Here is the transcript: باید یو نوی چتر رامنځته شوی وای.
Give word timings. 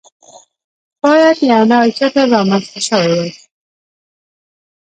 باید 1.03 1.37
یو 1.53 1.61
نوی 1.71 1.89
چتر 1.97 2.25
رامنځته 2.35 2.79
شوی 2.87 3.09
وای. 3.17 3.31